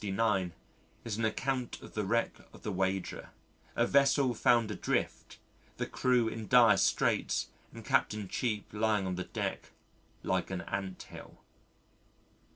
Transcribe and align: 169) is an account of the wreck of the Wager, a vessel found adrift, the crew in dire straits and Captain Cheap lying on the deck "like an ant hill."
169) 0.03 0.53
is 1.05 1.17
an 1.19 1.25
account 1.25 1.79
of 1.83 1.93
the 1.93 2.03
wreck 2.03 2.31
of 2.53 2.63
the 2.63 2.71
Wager, 2.71 3.29
a 3.75 3.85
vessel 3.85 4.33
found 4.33 4.71
adrift, 4.71 5.37
the 5.77 5.85
crew 5.85 6.27
in 6.27 6.47
dire 6.47 6.75
straits 6.75 7.49
and 7.71 7.85
Captain 7.85 8.27
Cheap 8.27 8.65
lying 8.73 9.05
on 9.05 9.13
the 9.13 9.25
deck 9.25 9.69
"like 10.23 10.49
an 10.49 10.61
ant 10.61 11.03
hill." 11.03 11.37